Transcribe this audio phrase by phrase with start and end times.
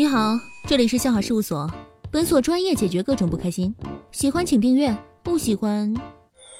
[0.00, 1.70] 你好，这里是笑话事务所，
[2.10, 3.74] 本所专业解决各种不开心。
[4.12, 5.94] 喜欢请订阅，不喜欢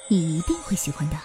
[0.09, 1.15] 你一定会喜欢的。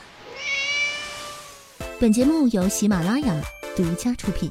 [2.01, 3.35] 本节目由喜马拉雅
[3.77, 4.51] 独家出品。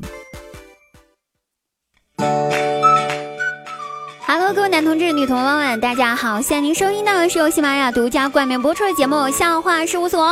[4.27, 6.39] Hello，各位男同志、女同胞们，大家好！
[6.39, 10.23] 现在您收听到的是由喜马拉雅独家冠名播出的节目《笑话事务所》。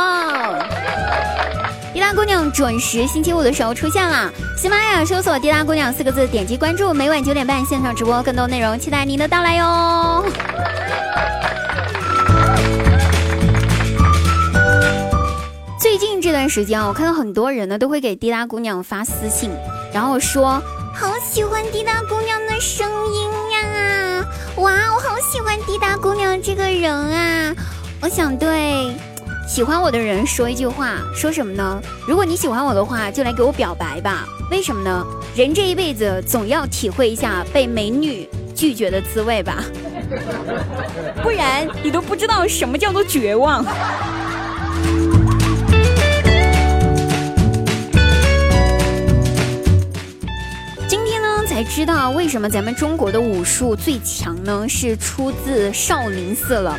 [1.94, 10.24] 滴答姑娘准时星期五的时候出现了，喜马拉雅搜索“滴答姑娘”四个字，点击关注，每晚九点半现场直播，更多内容期待您的到来哟。
[15.80, 19.48] 最近这段时间啊，我看到很多人呢都会给滴答姑娘发私信，
[19.92, 20.60] 然后说
[20.92, 27.54] 好喜欢滴答姑娘的声音呀，哇，我好喜欢滴答姑娘这个人啊，
[28.02, 28.92] 我想对。
[29.46, 31.80] 喜欢我的人说一句话，说什么呢？
[32.08, 34.26] 如果你喜欢我的话，就来给我表白吧。
[34.50, 35.06] 为什么呢？
[35.36, 39.62] 人这一辈子总要体会一下被美女拒绝的滋味吧，
[41.22, 43.64] 不然你都不知道什么叫做绝望。
[50.88, 54.66] 今天呢，才知道为什么咱们中国的武术最强呢？
[54.68, 56.76] 是出自少林寺了。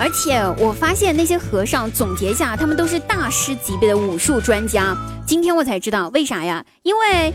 [0.00, 4.96] 而且我发现那些和尚总结一下，他们都是大师级别的武术专家。
[5.26, 6.64] 今天我才知道为啥呀？
[6.84, 7.32] 因为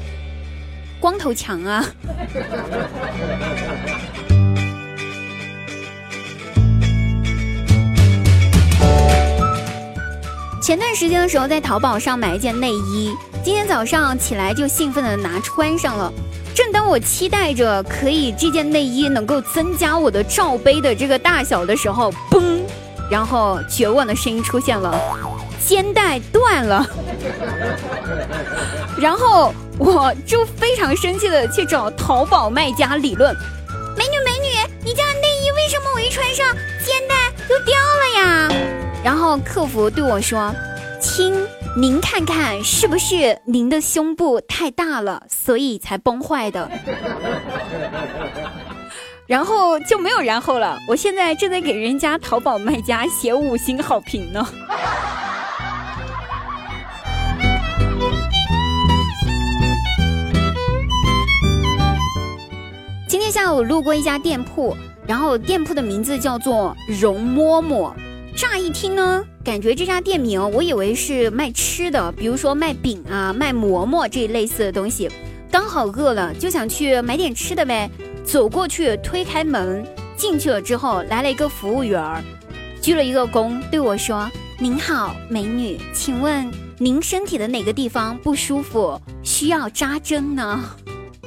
[0.99, 1.85] 光头强啊！
[10.61, 16.09] 前段时间的时候，在淘宝上买一件内衣，今天早上起来就兴奋的拿穿上了。
[16.55, 22.52] 正当我期待着可以这件内衣能够增加我的罩杯的这个大小的时候，嘣，
[23.13, 24.99] 然后绝望的声音出现了，
[25.63, 26.83] 肩带断了，
[28.97, 33.31] 然后我就非常生气的去找淘宝卖家理论，
[33.95, 34.49] 美女美女，
[34.83, 36.43] 你家内衣为什么我一穿上
[36.83, 38.49] 肩带就掉了呀？
[39.03, 40.51] 然后客服对我说，
[40.99, 41.35] 亲。
[41.75, 46.69] 您看看是不是您的胸部太大了，所以才崩坏的？
[49.25, 50.77] 然后就没有然后了。
[50.87, 54.45] 我现在正在给人家淘宝卖家写五星好评呢。
[63.07, 64.75] 今天下午路过一家店铺，
[65.07, 67.93] 然后店铺的名字叫做容嬷嬷。
[68.35, 75.07] 乍一听呢，感觉这家店名，我以为是卖吃的，比如说卖饼啊、卖馍馍这一类似的东西。
[75.51, 77.87] 刚好饿了，就想去买点吃的呗。
[78.25, 79.85] 走过去，推开门
[80.17, 82.21] 进去了之后，来了一个服务员儿，
[82.81, 90.63] 鞠了一个躬，对我说：“您好，美女，请问您身体的哪个地方不舒服，需要扎针呢？”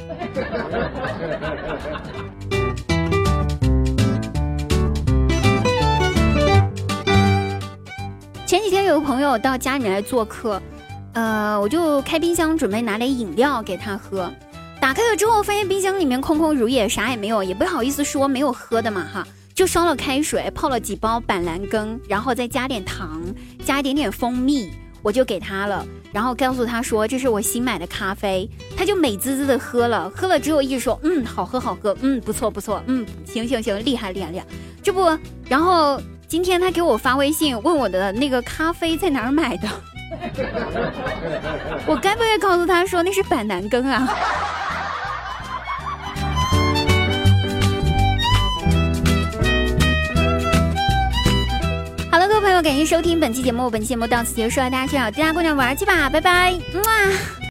[8.46, 10.60] 前几天有个朋友到家里来做客，
[11.12, 14.32] 呃，我就开冰箱准备拿点饮料给他喝。
[14.86, 23.20] 打开了之后，发现冰箱里面空空如也，啥也没有，也不好意思说没有喝的嘛哈，就烧了开水，泡了几包板蓝根，然后再加点糖，
[23.64, 24.70] 加一点点蜂蜜，
[25.02, 25.84] 我就给他了。
[26.12, 34.46] 然后告诉他说这是我新买的咖啡，他就美滋滋的喝了，喝了之后一直说嗯好喝好喝，嗯不错不错，嗯行行行厉害厉害厉害，
[34.84, 35.18] 这不
[35.48, 36.00] 然后。
[36.28, 39.68] 今天他给我发微信问我的那个咖啡在哪儿买的，
[41.86, 44.12] 我该不该告诉他说那是板蓝根啊？
[52.62, 57.36] 感谢收听本期节目，本期节目到此结束了，大家去找其他姑娘玩去吧，拜拜，么啊。